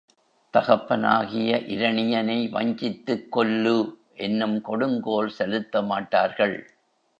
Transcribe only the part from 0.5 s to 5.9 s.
தகப்பனாகிய இரணியனை வஞ்சித்துக் கொல்லு என்னும் கொடுங்கோல் செலுத்த